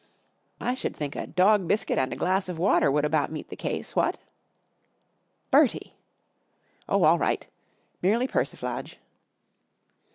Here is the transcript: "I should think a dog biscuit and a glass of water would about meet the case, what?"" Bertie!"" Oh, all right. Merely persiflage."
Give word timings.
"I 0.69 0.73
should 0.73 0.95
think 0.95 1.15
a 1.15 1.27
dog 1.27 1.67
biscuit 1.67 1.99
and 1.99 2.11
a 2.11 2.15
glass 2.15 2.49
of 2.49 2.57
water 2.57 2.89
would 2.89 3.05
about 3.05 3.31
meet 3.31 3.49
the 3.49 3.55
case, 3.55 3.95
what?"" 3.95 4.17
Bertie!"" 5.51 5.93
Oh, 6.89 7.03
all 7.03 7.19
right. 7.19 7.45
Merely 8.01 8.27
persiflage." 8.27 8.97